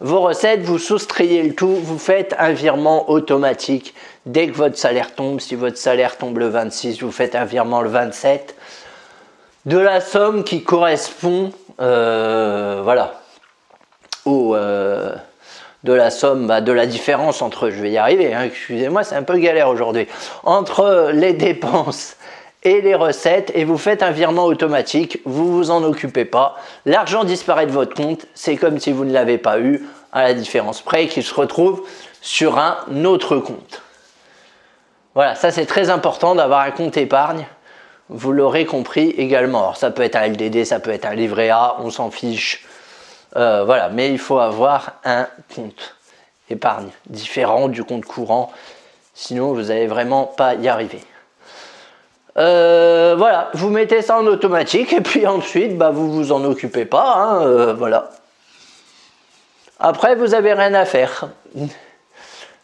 Vos 0.00 0.22
recettes, 0.22 0.62
vous 0.62 0.78
soustrayez 0.78 1.42
le 1.42 1.54
tout, 1.54 1.76
vous 1.76 1.98
faites 1.98 2.34
un 2.38 2.52
virement 2.52 3.10
automatique. 3.10 3.94
Dès 4.24 4.48
que 4.48 4.56
votre 4.56 4.78
salaire 4.78 5.14
tombe, 5.14 5.38
si 5.38 5.54
votre 5.54 5.76
salaire 5.76 6.16
tombe 6.16 6.38
le 6.38 6.48
26, 6.48 7.02
vous 7.02 7.12
faites 7.12 7.34
un 7.34 7.44
virement 7.44 7.82
le 7.82 7.90
27 7.90 8.56
de 9.64 9.78
la 9.78 10.00
somme 10.00 10.44
qui 10.44 10.64
correspond, 10.64 11.52
euh, 11.80 12.80
voilà, 12.82 13.20
au, 14.24 14.54
euh, 14.54 15.14
de 15.84 15.92
la 15.92 16.10
somme, 16.10 16.46
bah, 16.46 16.60
de 16.60 16.72
la 16.72 16.86
différence 16.86 17.42
entre, 17.42 17.70
je 17.70 17.80
vais 17.80 17.90
y 17.90 17.98
arriver, 17.98 18.34
hein, 18.34 18.42
excusez-moi, 18.44 19.04
c'est 19.04 19.14
un 19.14 19.22
peu 19.22 19.38
galère 19.38 19.68
aujourd'hui, 19.68 20.06
entre 20.44 21.10
les 21.12 21.32
dépenses 21.32 22.16
et 22.64 22.80
les 22.80 22.94
recettes 22.94 23.50
et 23.54 23.64
vous 23.64 23.78
faites 23.78 24.02
un 24.02 24.10
virement 24.10 24.44
automatique, 24.44 25.20
vous 25.24 25.52
vous 25.52 25.70
en 25.70 25.82
occupez 25.82 26.24
pas, 26.24 26.56
l'argent 26.86 27.24
disparaît 27.24 27.66
de 27.66 27.72
votre 27.72 27.94
compte, 27.94 28.26
c'est 28.34 28.56
comme 28.56 28.78
si 28.78 28.92
vous 28.92 29.04
ne 29.04 29.12
l'avez 29.12 29.38
pas 29.38 29.58
eu, 29.58 29.84
à 30.12 30.24
la 30.24 30.34
différence 30.34 30.82
près 30.82 31.06
qu'il 31.06 31.22
se 31.22 31.34
retrouve 31.34 31.82
sur 32.20 32.58
un 32.58 32.76
autre 33.04 33.38
compte. 33.38 33.82
Voilà, 35.14 35.34
ça 35.34 35.50
c'est 35.50 35.66
très 35.66 35.90
important 35.90 36.34
d'avoir 36.34 36.60
un 36.60 36.70
compte 36.70 36.96
épargne 36.96 37.46
vous 38.12 38.32
l'aurez 38.32 38.66
compris 38.66 39.10
également. 39.10 39.60
Alors 39.60 39.76
ça 39.76 39.90
peut 39.90 40.02
être 40.02 40.16
un 40.16 40.28
LDD, 40.28 40.64
ça 40.64 40.80
peut 40.80 40.90
être 40.90 41.06
un 41.06 41.14
livret 41.14 41.48
A, 41.48 41.76
on 41.80 41.90
s'en 41.90 42.10
fiche. 42.10 42.64
Euh, 43.36 43.64
voilà, 43.64 43.88
mais 43.88 44.10
il 44.10 44.18
faut 44.18 44.38
avoir 44.38 44.94
un 45.04 45.26
compte. 45.54 45.96
épargne 46.50 46.90
différent 47.06 47.68
du 47.68 47.82
compte 47.82 48.04
courant. 48.04 48.52
Sinon, 49.14 49.52
vous 49.52 49.64
n'allez 49.64 49.86
vraiment 49.86 50.26
pas 50.26 50.54
y 50.54 50.68
arriver. 50.68 51.00
Euh, 52.38 53.14
voilà, 53.16 53.50
vous 53.54 53.70
mettez 53.70 54.02
ça 54.02 54.18
en 54.18 54.26
automatique 54.26 54.92
et 54.92 55.00
puis 55.00 55.26
ensuite, 55.26 55.76
bah, 55.78 55.90
vous 55.90 56.10
vous 56.10 56.32
en 56.32 56.44
occupez 56.44 56.84
pas. 56.84 57.14
Hein, 57.16 57.46
euh, 57.46 57.74
voilà. 57.74 58.10
Après, 59.80 60.14
vous 60.14 60.28
n'avez 60.28 60.52
rien 60.52 60.74
à 60.74 60.84
faire. 60.84 61.28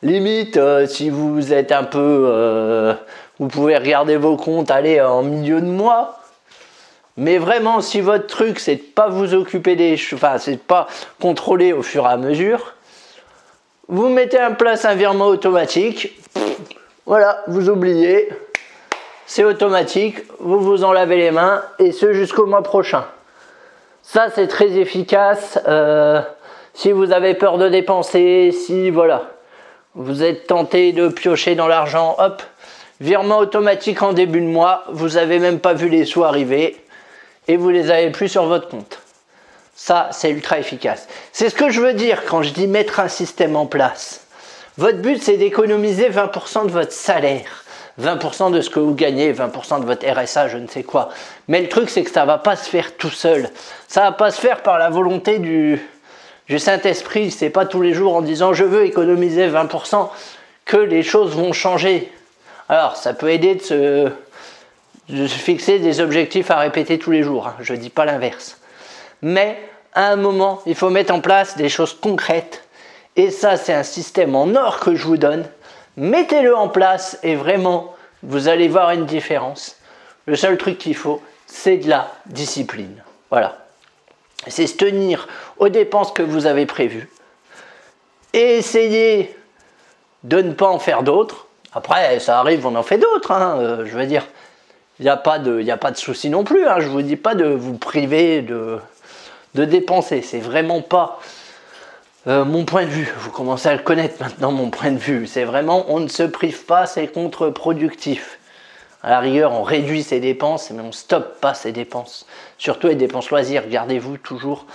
Limite, 0.03 0.61
si 0.87 1.11
vous 1.11 1.53
êtes 1.53 1.73
un 1.73 1.85
peu. 1.85 2.95
Vous 3.39 3.49
pouvez 3.49 3.77
regarder 3.77 4.17
vos 4.17 4.37
comptes 4.37 4.71
aller 4.71 5.01
en 5.01 5.23
milieu 5.23 5.61
de 5.61 5.67
mois. 5.67 6.19
Mais 7.17 7.39
vraiment, 7.39 7.81
si 7.81 8.01
votre 8.01 8.27
truc, 8.27 8.61
c'est 8.61 8.77
de 8.77 8.83
pas 8.83 9.09
vous 9.09 9.35
occuper 9.35 9.77
des. 9.77 9.99
Enfin, 10.13 10.39
c'est 10.39 10.53
de 10.53 10.57
pas 10.57 10.87
contrôler 11.21 11.73
au 11.73 11.83
fur 11.83 12.05
et 12.05 12.09
à 12.09 12.17
mesure, 12.17 12.75
vous 13.89 14.09
mettez 14.09 14.41
en 14.43 14.55
place 14.55 14.85
un 14.85 14.95
virement 14.95 15.27
automatique. 15.27 16.21
Voilà, 17.07 17.43
vous 17.49 17.71
oubliez 17.71 18.29
c'est 19.29 19.45
automatique, 19.45 20.23
vous 20.41 20.59
vous 20.59 20.85
en 20.85 20.93
lavez 20.93 21.19
les 21.19 21.31
mains 21.31 21.63
et 21.79 21.93
ce 21.93 22.15
jusqu'au 22.15 22.47
mois 22.47 22.63
prochain. 22.63 23.05
Ça 24.03 24.29
c'est 24.35 24.49
très 24.49 24.79
efficace. 24.79 25.59
Euh, 25.69 26.23
si 26.73 26.93
vous 26.93 27.13
avez 27.13 27.35
peur 27.35 27.59
de 27.59 27.69
dépenser, 27.69 28.53
si 28.53 28.89
voilà, 28.89 29.25
vous 29.95 30.23
êtes 30.23 30.47
tenté 30.47 30.93
de 30.93 31.09
piocher 31.09 31.57
dans 31.57 31.69
l'argent, 31.69 32.17
hop, 32.19 32.43
virement 33.01 33.39
automatique 33.39 34.03
en 34.03 34.13
début 34.13 34.41
de 34.41 34.47
mois, 34.47 34.85
vous 34.91 35.11
n'avez 35.11 35.39
même 35.39 35.61
pas 35.61 35.75
vu 35.75 35.89
les 35.89 36.05
sous 36.05 36.25
arriver 36.25 36.77
et 37.47 37.57
vous 37.57 37.71
les 37.71 37.91
avez 37.91 38.11
plus 38.11 38.29
sur 38.29 38.45
votre 38.45 38.69
compte. 38.69 39.01
Ça, 39.75 40.09
c'est 40.13 40.31
ultra 40.31 40.59
efficace. 40.59 41.07
C'est 41.33 41.49
ce 41.51 41.55
que 41.55 41.71
je 41.71 41.81
veux 41.81 41.95
dire 41.95 42.25
quand 42.27 42.43
je 42.43 42.51
dis 42.51 42.67
mettre 42.67 43.01
un 43.01 43.09
système 43.09 43.55
en 43.55 43.67
place. 43.67 44.27
Votre 44.77 44.99
but, 44.99 45.23
c'est 45.23 45.37
d'économiser 45.37 46.11
20% 46.11 46.67
de 46.67 46.71
votre 46.71 46.93
salaire. 46.93 47.65
20% 48.01 48.53
de 48.53 48.61
ce 48.61 48.71
que 48.71 48.79
vous 48.79 48.95
gagnez, 48.95 49.33
20% 49.33 49.81
de 49.81 49.87
votre 49.87 50.07
RSA, 50.07 50.49
je 50.49 50.59
ne 50.59 50.69
sais 50.69 50.85
quoi. 50.85 51.09
Mais 51.49 51.61
le 51.61 51.69
truc, 51.69 51.91
c'est 51.91 52.05
que 52.05 52.11
ça 52.11 52.23
ne 52.23 52.27
va 52.27 52.39
pas 52.39 52.55
se 52.55 52.69
faire 52.69 52.97
tout 52.97 53.11
seul. 53.11 53.51
Ça 53.89 54.03
ne 54.03 54.07
va 54.07 54.13
pas 54.13 54.31
se 54.31 54.41
faire 54.41 54.63
par 54.63 54.79
la 54.79 54.89
volonté 54.89 55.39
du, 55.39 55.81
Saint-Esprit. 56.59 57.31
C'est 57.31 57.51
pas 57.51 57.67
tous 57.67 57.83
les 57.83 57.95
jours 57.95 58.15
en 58.15 58.23
disant 58.23 58.53
je 58.53 58.65
veux 58.65 58.85
économiser 58.85 59.49
20% 59.49 60.09
que 60.65 60.77
les 60.77 61.03
choses 61.03 61.35
vont 61.35 61.53
changer. 61.53 62.13
Alors, 62.69 62.97
ça 62.97 63.15
peut 63.15 63.31
aider 63.31 63.55
de 63.55 63.63
se, 63.63 65.27
fixer 65.27 65.79
des 65.79 66.01
objectifs 66.01 66.51
à 66.51 66.59
répéter 66.59 66.99
tous 66.99 67.11
les 67.11 67.23
jours. 67.23 67.47
Hein. 67.47 67.57
Je 67.61 67.73
ne 67.73 67.79
dis 67.79 67.91
pas 67.91 68.05
l'inverse. 68.05 68.59
Mais 69.23 69.59
à 69.95 70.09
un 70.11 70.17
moment, 70.17 70.61
il 70.67 70.75
faut 70.75 70.91
mettre 70.91 71.15
en 71.15 71.21
place 71.21 71.57
des 71.57 71.69
choses 71.69 71.95
concrètes. 71.95 72.65
Et 73.17 73.31
ça, 73.31 73.57
c'est 73.57 73.73
un 73.73 73.83
système 73.83 74.35
en 74.35 74.55
or 74.55 74.81
que 74.81 74.95
je 74.95 75.05
vous 75.05 75.17
donne 75.17 75.45
mettez-le 75.99 76.57
en 76.57 76.69
place 76.69 77.19
et 77.23 77.35
vraiment, 77.35 77.95
vous 78.23 78.49
allez 78.49 78.69
voir 78.69 78.91
une 78.93 79.05
différence. 79.05 79.77
Le 80.27 80.37
seul 80.37 80.57
truc 80.57 80.79
qu'il 80.79 80.95
faut, 80.95 81.21
c'est 81.47 81.79
de 81.79 81.89
la 81.89 82.13
discipline. 82.27 83.03
Voilà. 83.31 83.59
C'est 84.47 84.67
se 84.67 84.77
tenir 84.77 85.29
aux 85.59 85.69
dépenses 85.69 86.13
que 86.13 86.23
vous 86.23 86.47
avez 86.47 86.65
prévues 86.65 87.11
et 88.33 88.59
essayer 88.59 89.37
de 90.23 90.41
ne 90.41 90.53
pas 90.53 90.69
en 90.69 90.79
faire 90.79 91.03
d'autres. 91.03 91.48
Après, 91.79 92.19
ça 92.19 92.41
arrive, 92.41 92.67
on 92.67 92.75
en 92.75 92.83
fait 92.83 92.99
d'autres. 92.99 93.31
Hein. 93.31 93.57
Euh, 93.61 93.87
je 93.87 93.97
veux 93.97 94.05
dire, 94.05 94.27
il 94.99 95.05
n'y 95.05 95.09
a 95.11 95.17
pas 95.17 95.39
de, 95.39 95.63
souci 95.95 96.29
non 96.29 96.43
plus. 96.43 96.67
Hein. 96.67 96.81
Je 96.81 96.87
ne 96.87 96.91
vous 96.91 97.03
dis 97.03 97.15
pas 97.15 97.37
de 97.37 97.45
vous 97.45 97.79
priver 97.79 98.43
de, 98.43 98.79
de 99.55 99.65
dépenser. 99.65 100.21
C'est 100.23 100.41
vraiment 100.41 100.83
pas 100.83 101.21
euh, 102.27 102.45
mon 102.45 102.65
point 102.65 102.83
de 102.83 102.91
vue, 102.91 103.09
vous 103.21 103.31
commencez 103.31 103.69
à 103.69 103.75
le 103.75 103.83
connaître 103.83 104.17
maintenant, 104.21 104.51
mon 104.51 104.71
point 104.71 104.91
de 104.91 104.99
vue, 104.99 105.29
c'est 105.29 105.45
vraiment 105.45 105.87
on 105.89 106.01
ne 106.01 106.09
se 106.09 106.25
prive 106.25 106.65
pas, 106.65 106.85
c'est 106.85 107.07
contre-productif. 107.07 108.41
À 109.05 109.11
la 109.11 109.21
rigueur, 109.21 109.53
on 109.53 109.63
réduit 109.63 110.03
ses 110.03 110.19
dépenses, 110.19 110.73
mais 110.73 110.83
on 110.83 110.89
ne 110.89 110.93
stoppe 110.93 111.41
pas 111.41 111.55
ses 111.55 111.71
dépenses. 111.71 112.27
Surtout 112.59 112.89
les 112.89 112.97
dépenses 112.97 113.31
loisirs, 113.31 113.69
gardez-vous 113.69 114.17
toujours 114.17 114.67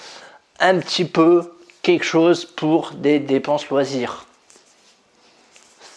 un 0.62 0.80
petit 0.80 1.04
peu 1.04 1.52
quelque 1.82 2.06
chose 2.06 2.46
pour 2.46 2.92
des 2.94 3.20
dépenses 3.20 3.68
loisirs. 3.68 4.26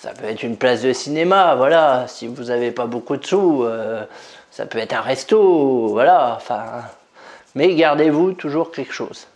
Ça 0.06 0.12
peut 0.12 0.26
être 0.26 0.44
une 0.44 0.56
place 0.56 0.82
de 0.82 0.92
cinéma, 0.92 1.56
voilà, 1.56 2.04
si 2.06 2.28
vous 2.28 2.44
n'avez 2.44 2.70
pas 2.70 2.86
beaucoup 2.86 3.16
de 3.16 3.26
sous, 3.26 3.64
euh, 3.64 4.04
ça 4.52 4.64
peut 4.64 4.78
être 4.78 4.92
un 4.92 5.00
resto, 5.00 5.88
voilà, 5.88 6.34
enfin. 6.36 6.84
Mais 7.56 7.74
gardez-vous 7.74 8.34
toujours 8.34 8.70
quelque 8.70 8.92
chose. 8.92 9.26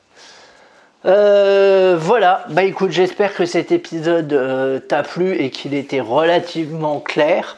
Euh, 1.07 1.97
voilà, 1.99 2.45
bah 2.51 2.63
écoute, 2.63 2.93
j'espère 2.93 3.35
que 3.35 3.47
cet 3.47 3.73
épisode 3.73 4.33
euh, 4.33 4.79
t'a 4.79 5.03
plu 5.03 5.35
et 5.35 5.51
qu'il 5.51 5.75
était 5.75 6.01
relativement 6.01 7.01
clair. 7.01 7.57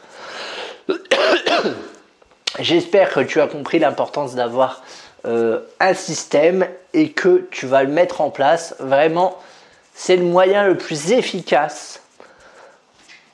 j'espère 2.61 3.11
que 3.11 3.21
tu 3.21 3.43
as 3.43 3.47
compris 3.47 3.79
l'importance 3.79 4.35
d'avoir 4.35 4.83
un 5.25 5.95
système 5.95 6.67
et 6.95 7.11
que 7.11 7.47
tu 7.51 7.67
vas 7.67 7.83
le 7.83 7.91
mettre 7.91 8.23
en 8.23 8.31
place. 8.31 8.75
Vraiment, 8.81 9.37
c'est 9.95 10.17
le 10.17 10.25
moyen 10.25 10.67
le 10.67 10.79
plus 10.79 11.13
efficace 11.13 11.92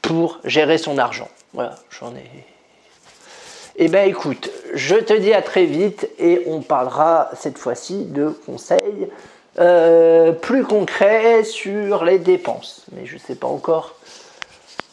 pour 0.09 0.41
gérer 0.45 0.79
son 0.79 0.97
argent. 0.97 1.29
Voilà, 1.53 1.75
j'en 1.91 2.15
ai. 2.17 2.47
Eh 3.77 3.89
bien 3.89 4.05
écoute, 4.05 4.51
je 4.73 4.97
te 4.97 5.13
dis 5.13 5.35
à 5.35 5.43
très 5.43 5.67
vite 5.67 6.09
et 6.19 6.45
on 6.47 6.63
parlera 6.63 7.29
cette 7.35 7.59
fois-ci 7.59 8.07
de 8.07 8.31
conseils 8.47 9.11
euh, 9.61 10.33
plus 10.33 10.65
concret 10.65 11.45
sur 11.45 12.07
les 12.07 12.19
dépenses. 12.19 12.87
Mais 12.93 13.05
je 13.05 13.17
ne 13.17 13.21
sais 13.21 13.35
pas 13.35 13.49
encore 13.49 13.97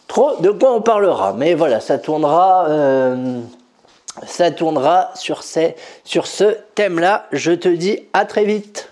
trop 0.09 0.35
de 0.41 0.51
quoi 0.51 0.73
on 0.73 0.81
parlera. 0.81 1.31
Mais 1.31 1.53
voilà, 1.53 1.79
ça 1.79 1.97
tournera, 1.97 2.67
euh, 2.67 3.39
ça 4.27 4.51
tournera 4.51 5.11
sur, 5.15 5.43
ces, 5.43 5.77
sur 6.03 6.27
ce 6.27 6.57
thème-là. 6.75 7.27
Je 7.31 7.53
te 7.53 7.69
dis 7.69 8.01
à 8.11 8.25
très 8.25 8.43
vite. 8.43 8.91